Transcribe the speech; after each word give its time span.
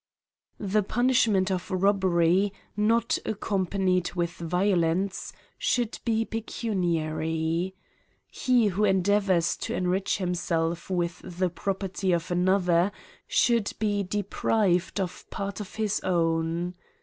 THE 0.59 0.81
punishment 0.81 1.51
of 1.51 1.69
robbery, 1.69 2.51
not 2.75 3.19
accompanied 3.23 4.13
with 4.15 4.31
violence, 4.31 5.31
should 5.59 5.99
be 6.03 6.25
pecuniary. 6.25 7.75
He 8.25 8.69
who 8.69 8.83
en 8.83 9.03
deavours 9.03 9.55
to 9.59 9.75
enrich 9.75 10.17
himself 10.17 10.89
with 10.89 11.19
the 11.23 11.51
property 11.51 12.13
of 12.13 12.31
another 12.31 12.91
should 13.27 13.73
be 13.77 14.01
deprived 14.01 14.99
of 14.99 15.29
part 15.29 15.59
of 15.59 15.75
his 15.75 15.99
own. 16.03 16.73